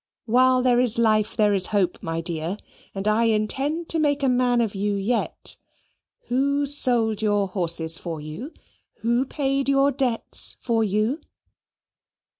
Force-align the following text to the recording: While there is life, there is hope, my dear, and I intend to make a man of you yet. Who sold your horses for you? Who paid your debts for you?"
While 0.25 0.63
there 0.63 0.79
is 0.79 0.97
life, 0.97 1.37
there 1.37 1.53
is 1.53 1.67
hope, 1.67 2.01
my 2.01 2.21
dear, 2.21 2.57
and 2.95 3.07
I 3.07 3.25
intend 3.25 3.87
to 3.89 3.99
make 3.99 4.23
a 4.23 4.29
man 4.29 4.59
of 4.59 4.73
you 4.73 4.95
yet. 4.95 5.57
Who 6.23 6.65
sold 6.65 7.21
your 7.21 7.47
horses 7.49 7.99
for 7.99 8.19
you? 8.19 8.51
Who 9.01 9.27
paid 9.27 9.69
your 9.69 9.91
debts 9.91 10.55
for 10.59 10.83
you?" 10.83 11.21